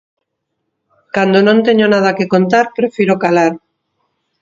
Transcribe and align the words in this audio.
Cando 1.15 1.39
non 1.47 1.57
teño 1.67 1.87
nada 1.93 2.15
que 2.17 2.31
contar 2.33 2.65
prefiro 2.77 3.15
calar. 3.23 3.53